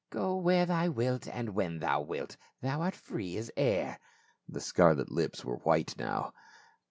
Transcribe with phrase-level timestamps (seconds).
[0.09, 3.99] Go where thou wilt and when thou wilt; thou art free as air."
[4.49, 6.33] The scarlet lips were white now.